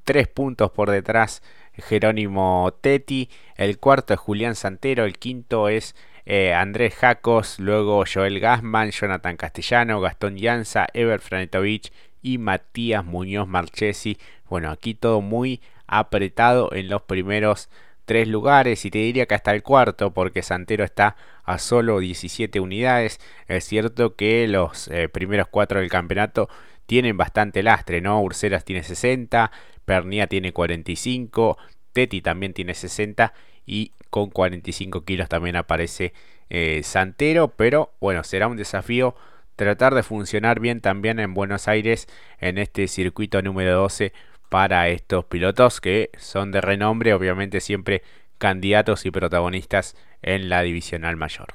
tres 0.03 0.27
puntos 0.27 0.71
por 0.71 0.89
detrás 0.89 1.41
Jerónimo 1.73 2.73
Tetti, 2.81 3.29
el 3.55 3.79
cuarto 3.79 4.13
es 4.13 4.19
Julián 4.19 4.55
Santero, 4.55 5.05
el 5.05 5.17
quinto 5.17 5.69
es 5.69 5.95
eh, 6.25 6.53
Andrés 6.53 6.95
Jacos, 6.95 7.59
luego 7.59 8.03
Joel 8.11 8.39
Gassman, 8.39 8.91
Jonathan 8.91 9.37
Castellano, 9.37 10.01
Gastón 10.01 10.37
Llanza, 10.37 10.87
Ever 10.93 11.19
Franetovich 11.19 11.91
y 12.21 12.39
Matías 12.39 13.05
Muñoz 13.05 13.47
Marchesi. 13.47 14.17
Bueno, 14.49 14.71
aquí 14.71 14.95
todo 14.95 15.21
muy 15.21 15.61
apretado 15.87 16.73
en 16.73 16.89
los 16.89 17.03
primeros 17.03 17.69
tres 18.05 18.27
lugares 18.27 18.85
y 18.85 18.91
te 18.91 18.99
diría 18.99 19.25
que 19.25 19.35
hasta 19.35 19.51
el 19.51 19.63
cuarto 19.63 20.13
porque 20.13 20.41
Santero 20.41 20.83
está 20.83 21.15
a 21.43 21.59
solo 21.59 21.99
17 21.99 22.59
unidades. 22.59 23.19
Es 23.47 23.65
cierto 23.65 24.15
que 24.15 24.47
los 24.47 24.87
eh, 24.87 25.09
primeros 25.09 25.47
cuatro 25.47 25.79
del 25.79 25.89
campeonato 25.89 26.49
tienen 26.87 27.17
bastante 27.17 27.63
lastre, 27.63 28.01
¿no? 28.01 28.21
Urceras 28.21 28.63
tiene 28.63 28.83
60, 28.83 29.51
Pernia 29.85 30.27
tiene 30.27 30.53
45, 30.53 31.57
Teti 31.93 32.21
también 32.21 32.53
tiene 32.53 32.73
60 32.73 33.33
y 33.65 33.91
con 34.09 34.29
45 34.29 35.03
kilos 35.03 35.29
también 35.29 35.55
aparece 35.55 36.13
eh, 36.49 36.81
Santero, 36.83 37.49
pero 37.49 37.91
bueno, 37.99 38.23
será 38.23 38.47
un 38.47 38.57
desafío 38.57 39.15
tratar 39.55 39.95
de 39.95 40.03
funcionar 40.03 40.59
bien 40.59 40.81
también 40.81 41.19
en 41.19 41.33
Buenos 41.33 41.67
Aires 41.67 42.07
en 42.39 42.57
este 42.57 42.87
circuito 42.87 43.41
número 43.41 43.75
12 43.75 44.13
para 44.49 44.89
estos 44.89 45.25
pilotos 45.25 45.81
que 45.81 46.11
son 46.17 46.51
de 46.51 46.61
renombre, 46.61 47.13
obviamente 47.13 47.61
siempre 47.61 48.03
candidatos 48.37 49.05
y 49.05 49.11
protagonistas 49.11 49.95
en 50.21 50.49
la 50.49 50.61
divisional 50.61 51.15
mayor. 51.15 51.47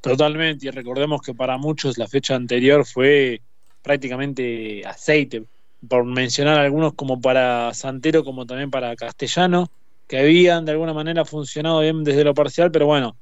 Totalmente, 0.00 0.68
y 0.68 0.70
recordemos 0.70 1.22
que 1.22 1.32
para 1.32 1.56
muchos 1.56 1.96
la 1.96 2.06
fecha 2.06 2.34
anterior 2.34 2.84
fue 2.84 3.40
prácticamente 3.82 4.86
aceite, 4.86 5.44
por 5.88 6.04
mencionar 6.04 6.58
algunos 6.58 6.94
como 6.94 7.20
para 7.20 7.72
Santero 7.74 8.24
como 8.24 8.46
también 8.46 8.70
para 8.70 8.94
Castellano, 8.96 9.70
que 10.06 10.18
habían 10.18 10.64
de 10.64 10.72
alguna 10.72 10.92
manera 10.92 11.24
funcionado 11.24 11.80
bien 11.80 12.04
desde 12.04 12.24
lo 12.24 12.34
parcial, 12.34 12.70
pero 12.70 12.86
bueno, 12.86 13.16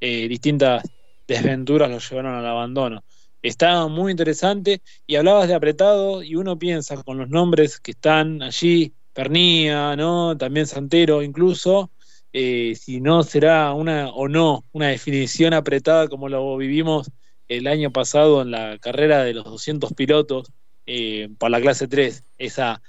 eh, 0.00 0.28
distintas 0.28 0.82
desventuras 1.28 1.90
los 1.90 2.08
llevaron 2.08 2.34
al 2.34 2.46
abandono. 2.46 3.04
Estaba 3.42 3.88
muy 3.88 4.10
interesante 4.10 4.82
y 5.06 5.16
hablabas 5.16 5.48
de 5.48 5.54
apretado 5.54 6.22
y 6.22 6.34
uno 6.34 6.58
piensa 6.58 7.02
con 7.02 7.18
los 7.18 7.28
nombres 7.28 7.78
que 7.80 7.92
están 7.92 8.42
allí, 8.42 8.92
Pernía, 9.12 9.96
¿no? 9.96 10.36
También 10.36 10.66
Santero 10.66 11.22
incluso, 11.22 11.90
eh, 12.32 12.74
si 12.74 13.00
no 13.00 13.22
será 13.22 13.72
una 13.72 14.10
o 14.10 14.28
no 14.28 14.64
una 14.72 14.88
definición 14.88 15.54
apretada 15.54 16.08
como 16.08 16.28
lo 16.28 16.56
vivimos 16.56 17.10
el 17.48 17.66
año 17.66 17.90
pasado 17.92 18.42
en 18.42 18.50
la 18.50 18.78
carrera 18.78 19.22
de 19.22 19.32
los 19.32 19.44
200 19.44 19.92
pilotos 19.94 20.52
eh, 20.86 21.28
para 21.38 21.50
la 21.50 21.60
clase 21.60 21.88
3, 21.88 22.24
esa 22.36 22.82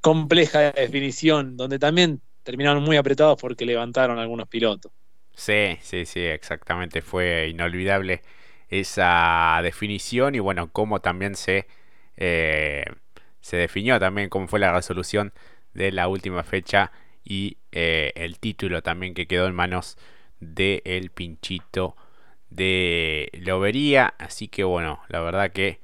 compleja 0.00 0.72
definición 0.72 1.56
donde 1.56 1.78
también 1.78 2.22
terminaron 2.48 2.82
muy 2.82 2.96
apretados 2.96 3.38
porque 3.38 3.66
levantaron 3.66 4.18
algunos 4.18 4.48
pilotos. 4.48 4.90
Sí, 5.34 5.76
sí, 5.82 6.06
sí, 6.06 6.20
exactamente. 6.20 7.02
Fue 7.02 7.46
inolvidable 7.50 8.22
esa 8.70 9.60
definición 9.62 10.34
y 10.34 10.38
bueno, 10.38 10.70
cómo 10.72 11.00
también 11.02 11.34
se, 11.34 11.66
eh, 12.16 12.86
se 13.42 13.58
definió 13.58 14.00
también 14.00 14.30
cómo 14.30 14.48
fue 14.48 14.60
la 14.60 14.72
resolución 14.72 15.34
de 15.74 15.92
la 15.92 16.08
última 16.08 16.42
fecha 16.42 16.90
y 17.22 17.58
eh, 17.70 18.12
el 18.16 18.38
título 18.38 18.82
también 18.82 19.12
que 19.12 19.26
quedó 19.26 19.46
en 19.46 19.54
manos 19.54 19.98
del 20.40 20.80
el 20.86 21.10
pinchito 21.10 21.96
de 22.48 23.30
Lobería. 23.34 24.14
Así 24.18 24.48
que 24.48 24.64
bueno, 24.64 25.02
la 25.08 25.20
verdad 25.20 25.52
que 25.52 25.80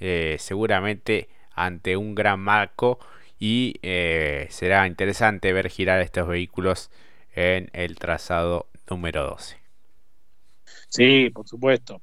eh, 0.00 0.34
seguramente 0.40 1.28
ante 1.52 1.96
un 1.96 2.16
gran 2.16 2.40
marco 2.40 2.98
y 3.38 3.76
será 3.82 4.86
interesante 4.86 5.52
ver 5.52 5.68
girar 5.70 6.00
estos 6.00 6.26
vehículos 6.28 6.90
en 7.34 7.70
el 7.72 7.96
trazado 7.96 8.68
número 8.88 9.24
12. 9.24 9.56
Sí, 10.88 11.30
por 11.30 11.46
supuesto 11.46 12.00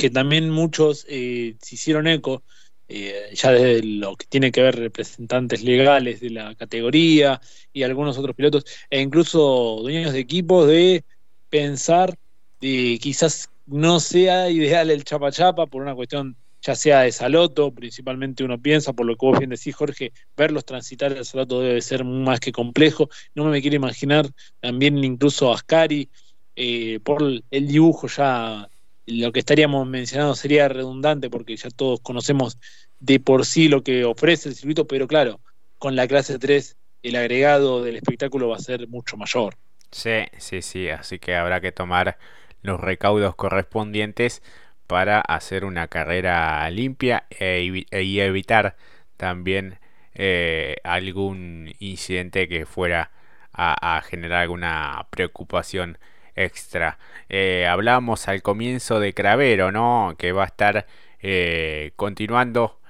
que 0.00 0.10
también 0.10 0.50
muchos 0.50 1.04
eh, 1.08 1.56
se 1.60 1.74
hicieron 1.74 2.06
eco, 2.08 2.42
eh, 2.88 3.30
ya 3.34 3.52
desde 3.52 3.82
lo 3.84 4.16
que 4.16 4.26
tiene 4.26 4.50
que 4.50 4.62
ver 4.62 4.76
representantes 4.76 5.62
legales 5.62 6.20
de 6.20 6.30
la 6.30 6.54
categoría 6.54 7.40
y 7.72 7.82
algunos 7.82 8.16
otros 8.18 8.34
pilotos, 8.34 8.64
e 8.88 9.00
incluso 9.00 9.78
dueños 9.82 10.14
de 10.14 10.20
equipos, 10.20 10.66
de 10.66 11.04
pensar 11.50 12.16
de 12.60 12.98
quizás 13.00 13.50
no 13.66 14.00
sea 14.00 14.50
ideal 14.50 14.90
el 14.90 15.04
chapa 15.04 15.30
chapa 15.30 15.66
por 15.66 15.82
una 15.82 15.94
cuestión 15.94 16.36
ya 16.62 16.74
sea 16.74 17.00
de 17.00 17.12
Saloto, 17.12 17.72
principalmente 17.72 18.44
uno 18.44 18.60
piensa, 18.60 18.92
por 18.92 19.06
lo 19.06 19.16
que 19.16 19.26
vos 19.26 19.38
bien 19.38 19.50
decís, 19.50 19.74
Jorge, 19.74 20.12
verlos 20.36 20.64
transitar 20.64 21.12
el 21.12 21.24
Saloto 21.24 21.60
debe 21.60 21.80
ser 21.80 22.04
más 22.04 22.40
que 22.40 22.52
complejo. 22.52 23.08
No 23.34 23.44
me 23.44 23.60
quiero 23.60 23.76
imaginar 23.76 24.26
también 24.60 25.02
incluso 25.02 25.52
Ascari, 25.52 26.08
eh, 26.56 27.00
por 27.02 27.22
el 27.22 27.66
dibujo 27.66 28.06
ya 28.06 28.68
lo 29.06 29.32
que 29.32 29.40
estaríamos 29.40 29.86
mencionando 29.86 30.34
sería 30.34 30.68
redundante 30.68 31.30
porque 31.30 31.56
ya 31.56 31.70
todos 31.70 32.00
conocemos 32.00 32.58
de 32.98 33.18
por 33.18 33.46
sí 33.46 33.68
lo 33.68 33.82
que 33.82 34.04
ofrece 34.04 34.48
el 34.48 34.54
circuito, 34.54 34.86
pero 34.86 35.08
claro, 35.08 35.40
con 35.78 35.96
la 35.96 36.06
clase 36.06 36.38
3 36.38 36.76
el 37.02 37.16
agregado 37.16 37.82
del 37.82 37.96
espectáculo 37.96 38.48
va 38.48 38.56
a 38.56 38.60
ser 38.60 38.86
mucho 38.88 39.16
mayor. 39.16 39.56
Sí, 39.90 40.24
sí, 40.38 40.62
sí, 40.62 40.88
así 40.90 41.18
que 41.18 41.34
habrá 41.34 41.60
que 41.60 41.72
tomar 41.72 42.18
los 42.62 42.78
recaudos 42.78 43.34
correspondientes 43.34 44.42
para 44.90 45.20
hacer 45.20 45.64
una 45.64 45.86
carrera 45.86 46.68
limpia 46.68 47.22
e, 47.30 47.86
e 47.92 48.20
evitar 48.20 48.74
también 49.16 49.78
eh, 50.14 50.78
algún 50.82 51.72
incidente 51.78 52.48
que 52.48 52.66
fuera 52.66 53.12
a 53.52 54.02
generar 54.04 54.42
alguna 54.42 55.06
preocupación 55.10 55.98
extra. 56.34 56.98
Eh, 57.28 57.68
hablamos 57.68 58.26
al 58.26 58.42
comienzo 58.42 58.98
de 58.98 59.14
Cravero, 59.14 59.70
¿no? 59.70 60.16
Que 60.18 60.32
va 60.32 60.42
a 60.42 60.46
estar 60.46 60.86
eh, 61.20 61.92
continuando 61.94 62.80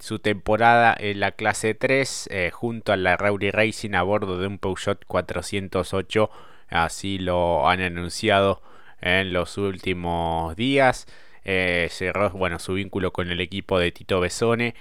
su 0.00 0.20
temporada 0.20 0.96
en 0.98 1.20
la 1.20 1.32
clase 1.32 1.74
3 1.74 2.30
junto 2.52 2.92
a 2.92 2.96
la 2.96 3.18
Rowdy 3.18 3.50
Racing 3.50 3.94
a 3.94 4.02
bordo 4.02 4.38
de 4.38 4.46
un 4.46 4.58
Peugeot 4.58 5.04
408. 5.04 6.30
Así 6.70 7.18
lo 7.18 7.68
han 7.68 7.82
anunciado 7.82 8.62
en 9.04 9.34
los 9.34 9.58
últimos 9.58 10.56
días. 10.56 11.06
Cerró 11.44 12.30
bueno, 12.30 12.58
su 12.58 12.74
vínculo 12.74 13.12
con 13.12 13.30
el 13.30 13.40
equipo 13.40 13.78
de 13.78 13.92
Tito 13.92 14.20
Besone 14.20 14.74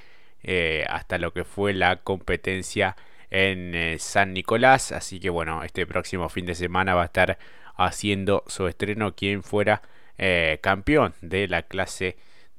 hasta 0.90 1.18
lo 1.18 1.34
que 1.34 1.44
fue 1.44 1.74
la 1.74 1.98
competencia 1.98 2.96
en 3.30 4.00
San 4.00 4.34
Nicolás. 4.34 4.92
Así 4.92 5.20
que 5.20 5.30
bueno, 5.30 5.64
este 5.64 5.86
próximo 5.86 6.30
fin 6.30 6.46
de 6.46 6.56
semana 6.56 6.96
va 6.96 7.04
a 7.04 7.06
estar 7.06 7.38
haciendo 7.76 8.44
su 8.48 8.68
estreno 8.68 9.16
quien 9.16 9.44
fuera 9.44 9.82
eh, 10.18 10.60
campeón 10.62 11.14
de 11.22 11.48
la 11.48 11.64
clase 11.64 12.18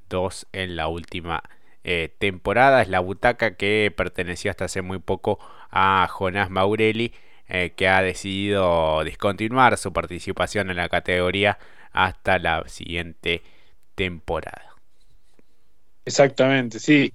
2 0.09 0.47
en 0.51 0.75
la 0.75 0.87
última 0.87 1.43
eh, 1.83 2.13
temporada. 2.17 2.81
Es 2.81 2.89
la 2.89 2.99
butaca 2.99 3.55
que 3.55 3.93
pertenecía 3.95 4.51
hasta 4.51 4.65
hace 4.65 4.81
muy 4.81 4.99
poco 4.99 5.39
a 5.71 6.07
Jonás 6.09 6.49
Maurelli, 6.49 7.13
eh, 7.47 7.73
que 7.75 7.87
ha 7.87 8.01
decidido 8.01 9.03
discontinuar 9.03 9.77
su 9.77 9.93
participación 9.93 10.69
en 10.69 10.77
la 10.77 10.89
categoría 10.89 11.59
hasta 11.91 12.39
la 12.39 12.67
siguiente 12.67 13.43
temporada. 13.95 14.75
Exactamente, 16.05 16.79
sí. 16.79 17.11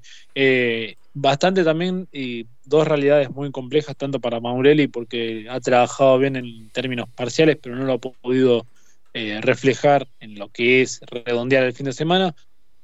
bastante 1.14 1.64
también 1.64 2.08
y 2.12 2.46
dos 2.64 2.86
realidades 2.86 3.30
muy 3.30 3.50
complejas, 3.50 3.96
tanto 3.96 4.20
para 4.20 4.40
Maurelli, 4.40 4.88
porque 4.88 5.46
ha 5.48 5.60
trabajado 5.60 6.18
bien 6.18 6.36
en 6.36 6.70
términos 6.70 7.08
parciales, 7.14 7.58
pero 7.60 7.76
no 7.76 7.84
lo 7.84 7.94
ha 7.94 7.98
podido 7.98 8.66
eh, 9.12 9.40
reflejar 9.40 10.06
en 10.20 10.38
lo 10.38 10.50
que 10.50 10.82
es 10.82 11.00
redondear 11.02 11.64
el 11.64 11.72
fin 11.72 11.86
de 11.86 11.92
semana. 11.92 12.34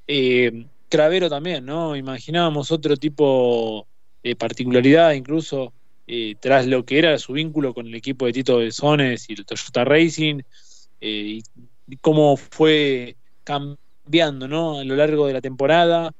Eh, 0.08 0.66
Cravero 0.88 1.30
también, 1.30 1.64
¿no? 1.64 1.94
Imaginábamos 1.94 2.72
otro 2.72 2.96
tipo 2.96 3.86
de 4.24 4.34
particularidad, 4.34 5.12
incluso 5.12 5.72
eh, 6.08 6.34
tras 6.40 6.66
lo 6.66 6.84
que 6.84 6.98
era 6.98 7.16
su 7.18 7.32
vínculo 7.32 7.72
con 7.74 7.86
el 7.86 7.94
equipo 7.94 8.26
de 8.26 8.32
Tito 8.32 8.58
Besones 8.58 9.30
y 9.30 9.34
el 9.34 9.46
Toyota 9.46 9.84
Racing, 9.84 10.40
y 11.00 11.42
cómo 12.00 12.36
fue 12.36 13.16
cambiando, 13.44 13.78
¿no? 14.48 14.78
A 14.78 14.84
lo 14.84 14.96
largo 14.96 15.26
de 15.26 15.32
la 15.32 15.40
temporada, 15.40 16.12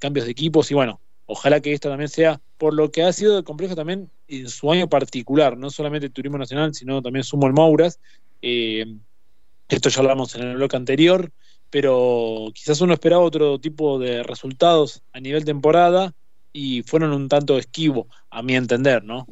cambios 0.00 0.26
de 0.26 0.32
equipos, 0.32 0.70
y 0.70 0.74
bueno, 0.74 1.00
ojalá 1.26 1.60
que 1.60 1.72
esto 1.72 1.88
también 1.88 2.08
sea 2.08 2.40
por 2.56 2.74
lo 2.74 2.90
que 2.90 3.04
ha 3.04 3.12
sido 3.12 3.44
complejo 3.44 3.76
también 3.76 4.10
en 4.26 4.48
su 4.48 4.70
año 4.72 4.88
particular, 4.88 5.56
no 5.56 5.70
solamente 5.70 6.06
el 6.06 6.12
turismo 6.12 6.38
nacional, 6.38 6.74
sino 6.74 7.00
también 7.00 7.22
sumo 7.22 7.46
el 7.46 7.52
Mouras. 7.52 8.00
Eh, 8.42 8.84
esto 9.68 9.88
ya 9.88 10.00
hablamos 10.00 10.34
en 10.34 10.42
el 10.42 10.56
bloque 10.56 10.76
anterior, 10.76 11.30
pero 11.70 12.50
quizás 12.54 12.80
uno 12.80 12.94
esperaba 12.94 13.22
otro 13.22 13.58
tipo 13.60 13.98
de 13.98 14.22
resultados 14.22 15.02
a 15.12 15.20
nivel 15.20 15.44
temporada 15.44 16.14
y 16.52 16.82
fueron 16.82 17.12
un 17.12 17.28
tanto 17.28 17.58
esquivo, 17.58 18.08
a 18.30 18.42
mi 18.42 18.56
entender, 18.56 19.04
¿no? 19.04 19.26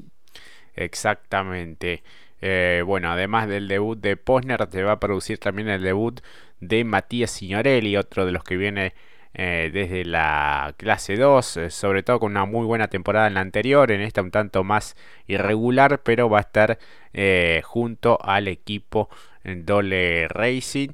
Exactamente. 0.75 2.03
Eh, 2.41 2.83
bueno, 2.85 3.11
además 3.11 3.49
del 3.49 3.69
debut 3.69 3.99
de 3.99 4.17
Posner, 4.17 4.69
se 4.71 4.83
va 4.83 4.93
a 4.93 5.01
producir 5.01 5.39
también 5.39 5.69
el 5.69 5.83
debut 5.83 6.21
de 6.61 6.85
Matías 6.85 7.31
Signorelli, 7.31 7.97
otro 7.97 8.27
de 8.27 8.33
los 8.33 8.45
que 8.45 8.57
viene 8.57 8.95
eh, 9.35 9.71
desde 9.73 10.05
la 10.05 10.75
clase 10.77 11.17
2, 11.17 11.57
eh, 11.57 11.71
sobre 11.71 12.03
todo 12.03 12.21
con 12.21 12.33
una 12.33 12.45
muy 12.45 12.67
buena 12.67 12.89
temporada 12.89 13.27
en 13.27 13.35
la 13.35 13.41
anterior, 13.41 13.91
en 13.91 14.01
esta 14.01 14.23
un 14.23 14.31
tanto 14.31 14.65
más 14.65 14.97
irregular, 15.27 16.03
pero 16.03 16.29
va 16.29 16.39
a 16.39 16.41
estar 16.43 16.79
junto 17.65 18.19
al 18.23 18.47
equipo 18.47 19.09
Dole 19.43 20.29
Racing 20.29 20.91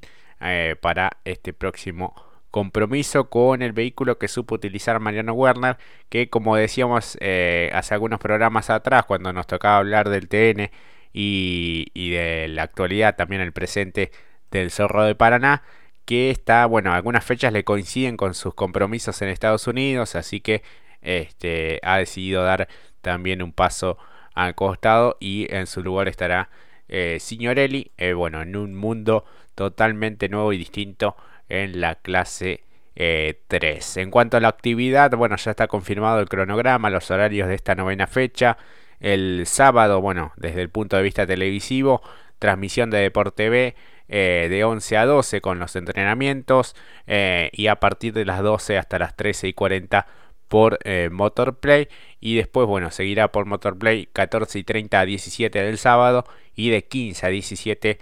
para 0.81 1.11
este 1.25 1.53
próximo 1.53 2.15
compromiso 2.53 3.29
con 3.29 3.61
el 3.61 3.73
vehículo 3.73 4.19
que 4.19 4.29
supo 4.29 4.55
utilizar 4.55 5.01
Mariano 5.01 5.33
Werner, 5.33 5.79
que 6.09 6.31
como 6.31 6.55
decíamos 6.55 7.17
hace 7.17 7.95
algunos 7.95 8.21
programas 8.21 8.71
atrás, 8.71 9.05
cuando 9.05 9.33
nos 9.33 9.49
tocaba 9.49 9.79
hablar 9.79 10.09
del 10.11 10.29
TN 10.29 10.71
y, 11.12 12.11
de 12.11 12.49
la 12.49 12.62
actualidad, 12.62 13.16
también 13.16 13.40
el 13.42 13.52
presente 13.52 14.12
del 14.50 14.71
Zorro 14.71 15.04
de 15.04 15.14
Paraná, 15.14 15.62
que 16.04 16.31
está, 16.31 16.66
bueno, 16.66 16.92
algunas 16.92 17.25
fechas 17.25 17.52
le 17.52 17.64
coinciden 17.64 18.16
con 18.16 18.35
sus 18.35 18.54
compromisos 18.54 19.21
en 19.23 19.28
Estados 19.28 19.66
Unidos, 19.66 20.16
así 20.16 20.40
que 20.40 20.62
este, 21.00 21.81
ha 21.83 21.99
decidido 21.99 22.42
dar 22.42 22.69
también 23.00 23.42
un 23.42 23.52
paso 23.52 23.99
al 24.35 24.54
costado 24.54 25.16
y 25.21 25.52
en 25.54 25.66
su 25.66 25.83
lugar 25.83 26.09
estará 26.09 26.49
eh, 26.88 27.19
Signorelli, 27.21 27.92
eh, 27.97 28.12
bueno, 28.12 28.42
en 28.42 28.57
un 28.57 28.75
mundo 28.75 29.25
totalmente 29.54 30.28
nuevo 30.28 30.52
y 30.52 30.59
distinto 30.59 31.16
en 31.49 31.81
la 31.81 31.97
clase 31.97 32.64
3. 32.95 33.97
Eh, 33.97 34.00
en 34.00 34.11
cuanto 34.11 34.37
a 34.37 34.40
la 34.40 34.49
actividad, 34.49 35.11
bueno, 35.12 35.37
ya 35.37 35.52
está 35.52 35.69
confirmado 35.69 36.21
el 36.21 36.28
cronograma, 36.28 36.90
los 36.90 37.11
horarios 37.11 37.49
de 37.49 37.54
esta 37.54 37.75
novena 37.75 38.07
fecha. 38.07 38.59
El 39.02 39.42
sábado, 39.47 40.00
bueno, 40.00 40.32
desde 40.37 40.62
el 40.62 40.71
punto 40.71 40.97
de 40.97 41.02
vista 41.02 41.26
televisivo, 41.26 42.02
transmisión 42.38 42.88
de 42.90 42.99
Deporte 42.99 43.50
B 43.50 43.75
eh, 44.09 44.49
de 44.50 44.64
11 44.64 44.97
a 44.97 45.06
12 45.06 45.40
con 45.40 45.59
los 45.59 45.75
entrenamientos 45.76 46.75
eh, 47.06 47.50
y 47.52 47.68
a 47.68 47.76
partir 47.76 48.12
de 48.12 48.25
las 48.25 48.42
12 48.42 48.78
hasta 48.78 48.99
las 48.99 49.16
13 49.16 49.49
y 49.49 49.52
40 49.54 50.06
por 50.49 50.78
eh, 50.85 51.09
Motorplay 51.11 51.88
y 52.21 52.37
después 52.37 52.66
bueno 52.66 52.90
seguirá 52.90 53.32
por 53.32 53.47
Motorplay 53.47 54.09
14 54.12 54.59
y 54.59 54.64
30 54.64 55.00
a 55.00 55.04
17 55.04 55.62
del 55.62 55.78
sábado 55.78 56.25
y 56.54 56.71
de 56.71 56.85
15 56.85 57.26
a 57.26 57.28
17 57.28 57.99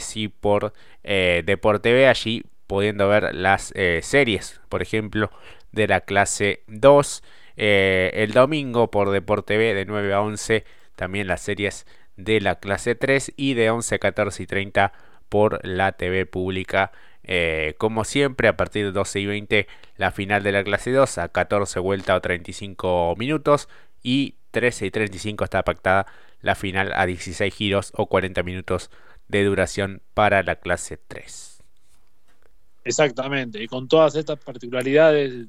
sí 0.00 0.28
por 0.28 0.72
Deporte 1.02 1.92
B 1.92 2.08
allí 2.08 2.44
pudiendo 2.66 3.08
ver 3.08 3.34
las 3.34 3.72
series 4.02 4.60
por 4.68 4.82
ejemplo 4.82 5.30
de 5.72 5.88
la 5.88 6.02
clase 6.02 6.62
2 6.68 7.22
el 7.58 8.32
domingo 8.32 8.90
por 8.90 9.10
Deporte 9.10 9.56
B 9.56 9.74
de 9.74 9.84
9 9.84 10.14
a 10.14 10.22
11 10.22 10.64
también 10.94 11.26
las 11.26 11.42
series 11.42 11.86
de 12.16 12.40
la 12.40 12.56
clase 12.56 12.94
3 12.94 13.32
y 13.36 13.54
de 13.54 13.70
11 13.70 13.98
14 13.98 14.42
y 14.42 14.46
30 14.46 14.92
por 15.28 15.64
la 15.66 15.92
TV 15.92 16.26
pública. 16.26 16.92
Eh, 17.22 17.74
como 17.78 18.04
siempre, 18.04 18.48
a 18.48 18.56
partir 18.56 18.86
de 18.86 18.92
12 18.92 19.20
y 19.20 19.26
20, 19.26 19.66
la 19.96 20.10
final 20.10 20.42
de 20.42 20.52
la 20.52 20.64
clase 20.64 20.90
2 20.90 21.18
a 21.18 21.28
14 21.28 21.78
vuelta 21.80 22.16
o 22.16 22.20
35 22.20 23.14
minutos. 23.16 23.68
Y 24.02 24.36
13 24.50 24.86
y 24.86 24.90
35 24.90 25.44
está 25.44 25.62
pactada 25.62 26.06
la 26.40 26.54
final 26.54 26.92
a 26.94 27.06
16 27.06 27.54
giros 27.54 27.92
o 27.94 28.06
40 28.06 28.42
minutos 28.42 28.90
de 29.28 29.44
duración 29.44 30.02
para 30.14 30.42
la 30.42 30.56
clase 30.56 30.96
3. 30.96 31.62
Exactamente, 32.84 33.62
y 33.62 33.66
con 33.66 33.86
todas 33.86 34.14
estas 34.14 34.38
particularidades, 34.38 35.46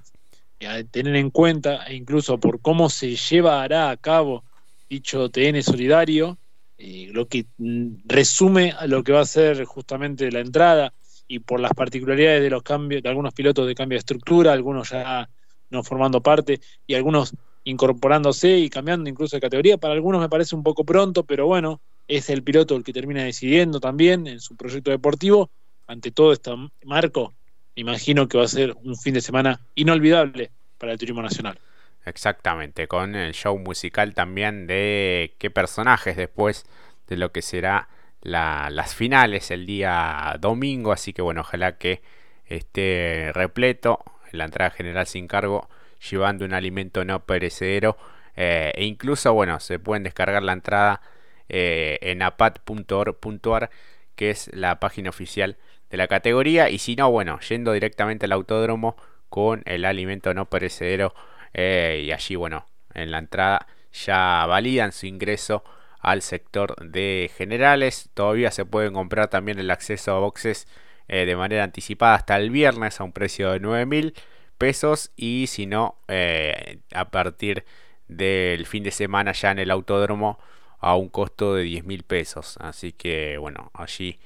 a 0.65 0.83
tener 0.83 1.15
en 1.15 1.29
cuenta, 1.29 1.85
e 1.85 1.95
incluso 1.95 2.39
por 2.39 2.61
cómo 2.61 2.89
se 2.89 3.15
llevará 3.15 3.89
a 3.89 3.97
cabo 3.97 4.43
dicho 4.89 5.29
TN 5.29 5.61
solidario, 5.63 6.37
eh, 6.77 7.09
lo 7.11 7.27
que 7.27 7.45
mm, 7.57 8.01
resume 8.05 8.71
a 8.71 8.87
lo 8.87 9.03
que 9.03 9.11
va 9.11 9.21
a 9.21 9.25
ser 9.25 9.63
justamente 9.65 10.31
la 10.31 10.39
entrada 10.39 10.93
y 11.27 11.39
por 11.39 11.59
las 11.59 11.73
particularidades 11.73 12.41
de 12.41 12.49
los 12.49 12.63
cambios, 12.63 13.03
de 13.03 13.09
algunos 13.09 13.33
pilotos 13.33 13.67
de 13.67 13.75
cambio 13.75 13.95
de 13.95 13.99
estructura, 13.99 14.51
algunos 14.51 14.89
ya 14.89 15.29
no 15.69 15.83
formando 15.83 16.21
parte 16.21 16.59
y 16.87 16.95
algunos 16.95 17.33
incorporándose 17.63 18.57
y 18.57 18.69
cambiando 18.69 19.09
incluso 19.09 19.35
de 19.37 19.41
categoría. 19.41 19.77
Para 19.77 19.93
algunos 19.93 20.21
me 20.21 20.29
parece 20.29 20.55
un 20.55 20.63
poco 20.63 20.83
pronto, 20.83 21.23
pero 21.23 21.45
bueno, 21.45 21.81
es 22.07 22.29
el 22.29 22.43
piloto 22.43 22.75
el 22.75 22.83
que 22.83 22.93
termina 22.93 23.23
decidiendo 23.23 23.79
también 23.79 24.25
en 24.25 24.39
su 24.39 24.55
proyecto 24.55 24.89
deportivo. 24.91 25.51
Ante 25.85 26.11
todo 26.11 26.33
este 26.33 26.51
marco, 26.85 27.33
imagino 27.79 28.27
que 28.27 28.37
va 28.37 28.43
a 28.43 28.47
ser 28.47 28.75
un 28.83 28.95
fin 28.95 29.13
de 29.13 29.21
semana 29.21 29.61
inolvidable 29.75 30.51
para 30.77 30.91
el 30.91 30.99
turismo 30.99 31.21
nacional. 31.21 31.59
Exactamente, 32.05 32.87
con 32.87 33.15
el 33.15 33.33
show 33.33 33.57
musical 33.57 34.13
también 34.13 34.67
de 34.67 35.35
qué 35.37 35.49
personajes 35.49 36.15
después 36.15 36.65
de 37.07 37.17
lo 37.17 37.31
que 37.31 37.41
será 37.41 37.89
las 38.21 38.95
finales 38.95 39.51
el 39.51 39.65
día 39.65 40.35
domingo. 40.39 40.91
Así 40.91 41.13
que 41.13 41.21
bueno, 41.21 41.41
ojalá 41.41 41.77
que 41.77 42.01
esté 42.45 43.31
repleto 43.33 44.03
en 44.31 44.39
la 44.39 44.45
entrada 44.45 44.71
general 44.71 45.07
sin 45.07 45.27
cargo, 45.27 45.69
llevando 46.09 46.45
un 46.45 46.53
alimento 46.53 47.05
no 47.05 47.25
perecedero. 47.25 47.97
Eh, 48.35 48.71
e 48.75 48.85
incluso, 48.85 49.33
bueno, 49.33 49.59
se 49.59 49.79
pueden 49.79 50.03
descargar 50.03 50.43
la 50.43 50.53
entrada 50.53 51.01
eh, 51.49 51.97
en 52.01 52.21
apat.org.ar, 52.21 53.69
que 54.15 54.29
es 54.29 54.49
la 54.53 54.79
página 54.79 55.09
oficial 55.09 55.57
de 55.89 55.97
la 55.97 56.07
categoría. 56.07 56.69
Y 56.69 56.79
si 56.79 56.95
no, 56.95 57.11
bueno, 57.11 57.39
yendo 57.41 57.73
directamente 57.73 58.25
al 58.25 58.31
autódromo 58.31 58.95
con 59.29 59.63
el 59.65 59.85
alimento 59.85 60.33
no 60.33 60.45
perecedero. 60.45 61.13
Eh, 61.53 62.03
y 62.05 62.11
allí, 62.11 62.35
bueno, 62.35 62.65
en 62.93 63.11
la 63.11 63.19
entrada 63.19 63.67
ya 63.91 64.45
validan 64.47 64.91
su 64.91 65.07
ingreso 65.07 65.63
al 65.99 66.21
sector 66.21 66.75
de 66.77 67.31
generales. 67.35 68.09
Todavía 68.13 68.51
se 68.51 68.65
pueden 68.65 68.93
comprar 68.93 69.29
también 69.29 69.59
el 69.59 69.71
acceso 69.71 70.15
a 70.15 70.19
boxes 70.19 70.67
eh, 71.07 71.25
de 71.25 71.35
manera 71.35 71.63
anticipada 71.63 72.15
hasta 72.15 72.37
el 72.37 72.51
viernes 72.51 72.99
a 72.99 73.03
un 73.03 73.11
precio 73.11 73.51
de 73.51 73.59
9 73.59 73.85
mil 73.85 74.13
pesos 74.57 75.11
y 75.15 75.47
si 75.47 75.65
no 75.65 75.95
eh, 76.07 76.79
a 76.93 77.09
partir 77.09 77.65
del 78.07 78.65
fin 78.65 78.83
de 78.83 78.91
semana 78.91 79.31
ya 79.31 79.51
en 79.51 79.59
el 79.59 79.71
autódromo 79.71 80.37
a 80.79 80.95
un 80.95 81.09
costo 81.09 81.55
de 81.55 81.63
10 81.63 81.85
mil 81.85 82.03
pesos. 82.03 82.57
Así 82.59 82.91
que 82.93 83.37
bueno, 83.37 83.71
allí 83.73 84.19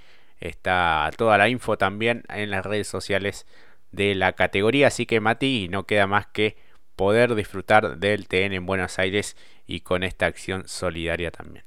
está 0.47 1.09
toda 1.17 1.37
la 1.37 1.49
info 1.49 1.77
también 1.77 2.23
en 2.29 2.51
las 2.51 2.65
redes 2.65 2.87
sociales 2.87 3.45
de 3.91 4.15
la 4.15 4.33
categoría. 4.33 4.87
Así 4.87 5.05
que 5.05 5.19
Mati, 5.19 5.67
no 5.69 5.85
queda 5.85 6.07
más 6.07 6.27
que 6.27 6.57
poder 6.95 7.35
disfrutar 7.35 7.97
del 7.97 8.27
TN 8.27 8.53
en 8.53 8.65
Buenos 8.65 8.99
Aires 8.99 9.35
y 9.65 9.81
con 9.81 10.03
esta 10.03 10.25
acción 10.25 10.67
solidaria 10.67 11.31
también. 11.31 11.65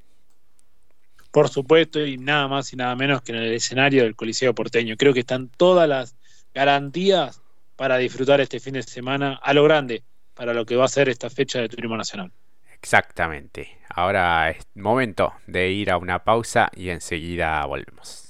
Por 1.31 1.49
supuesto, 1.49 2.05
y 2.05 2.17
nada 2.17 2.49
más 2.49 2.73
y 2.73 2.77
nada 2.77 2.95
menos 2.97 3.23
que 3.23 3.33
en 3.33 3.39
el 3.39 3.53
escenario 3.53 4.05
del 4.05 4.17
Coliseo 4.17 4.55
porteño. 4.55 4.97
Creo 4.97 5.13
que 5.13 5.21
están 5.21 5.49
todas 5.49 5.89
las 5.89 6.17
garantías 6.55 7.43
para 7.77 7.99
disfrutar 7.99 8.41
este 8.41 8.61
fin 8.61 8.75
de 8.75 8.83
semana 8.83 9.39
a 9.43 9.53
lo 9.53 9.65
grande 9.65 10.03
para 10.35 10.55
lo 10.55 10.65
que 10.65 10.77
va 10.77 10.85
a 10.85 10.89
ser 10.89 11.09
esta 11.09 11.31
fecha 11.31 11.61
de 11.61 11.69
turismo 11.69 11.97
nacional. 11.97 12.33
Exactamente. 12.73 13.79
Ahora 13.89 14.51
es 14.51 14.67
momento 14.75 15.33
de 15.47 15.71
ir 15.71 15.91
a 15.91 15.97
una 15.97 16.25
pausa 16.25 16.71
y 16.75 16.91
enseguida 16.91 17.65
volvemos. 17.65 18.26